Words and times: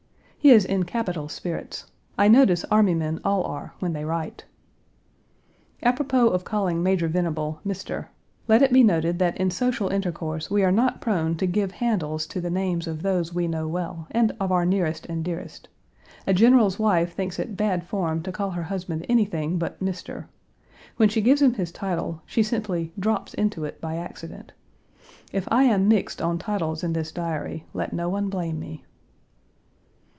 He 0.43 0.49
is 0.49 0.65
in 0.65 0.85
capital 0.85 1.29
spirits. 1.29 1.85
I 2.17 2.27
notice 2.27 2.63
army 2.71 2.95
men 2.95 3.19
all 3.23 3.43
are 3.43 3.75
when 3.77 3.93
they 3.93 4.03
write. 4.03 4.45
Apropos 5.83 6.29
of 6.29 6.43
calling 6.43 6.81
Major 6.81 7.07
Venable 7.07 7.59
"Mr." 7.63 8.07
Let 8.47 8.63
it 8.63 8.73
be 8.73 8.81
noted 8.83 9.19
that 9.19 9.37
in 9.37 9.51
social 9.51 9.89
intercourse 9.89 10.49
we 10.49 10.63
are 10.63 10.71
not 10.71 10.99
prone 10.99 11.35
to 11.37 11.45
give 11.45 11.73
handles 11.73 12.25
to 12.25 12.41
the 12.41 12.49
names 12.49 12.87
of 12.87 13.03
those 13.03 13.31
we 13.35 13.47
know 13.47 13.67
well 13.67 14.07
and 14.09 14.35
of 14.39 14.51
our 14.51 14.65
nearest 14.65 15.05
and 15.05 15.23
dearest. 15.23 15.67
A 16.25 16.33
general's 16.33 16.79
wife 16.79 17.13
thinks 17.13 17.37
it 17.37 17.55
bad 17.55 17.83
form 17.85 18.23
to 18.23 18.31
call 18.31 18.49
her 18.49 18.63
husband 18.63 19.05
anything 19.07 19.59
but 19.59 19.79
"Mr." 19.79 20.25
When 20.97 21.07
she 21.07 21.21
gives 21.21 21.43
him 21.43 21.53
his 21.53 21.71
title, 21.71 22.23
she 22.25 22.41
simply 22.41 22.91
"drops" 22.97 23.35
into 23.35 23.63
it 23.63 23.79
by 23.79 23.97
accident. 23.97 24.53
If 25.31 25.47
I 25.51 25.65
am 25.65 25.87
"mixed" 25.87 26.19
on 26.19 26.39
titles 26.39 26.83
in 26.83 26.93
this 26.93 27.11
diary, 27.11 27.65
let 27.75 27.93
no 27.93 28.09
one 28.09 28.29
blame 28.29 28.59
me. 28.59 28.83